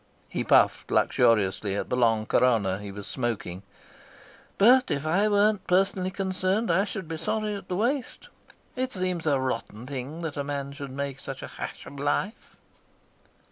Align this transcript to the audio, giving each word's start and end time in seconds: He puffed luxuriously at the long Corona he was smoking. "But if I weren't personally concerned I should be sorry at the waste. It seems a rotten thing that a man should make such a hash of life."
He 0.29 0.43
puffed 0.43 0.89
luxuriously 0.89 1.75
at 1.75 1.91
the 1.91 1.95
long 1.95 2.25
Corona 2.25 2.79
he 2.79 2.91
was 2.91 3.05
smoking. 3.05 3.61
"But 4.57 4.89
if 4.89 5.05
I 5.05 5.27
weren't 5.29 5.67
personally 5.67 6.09
concerned 6.09 6.71
I 6.71 6.85
should 6.85 7.07
be 7.07 7.17
sorry 7.17 7.53
at 7.53 7.67
the 7.67 7.75
waste. 7.75 8.29
It 8.75 8.91
seems 8.91 9.27
a 9.27 9.39
rotten 9.39 9.85
thing 9.85 10.23
that 10.23 10.37
a 10.37 10.43
man 10.43 10.71
should 10.71 10.89
make 10.89 11.19
such 11.19 11.43
a 11.43 11.47
hash 11.59 11.85
of 11.85 11.99
life." 11.99 12.55